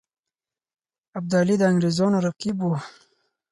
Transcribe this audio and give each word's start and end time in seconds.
ابدالي 1.17 1.55
د 1.57 1.63
انګرېزانو 1.71 2.17
رقیب 2.27 2.57
وو. 2.61 2.75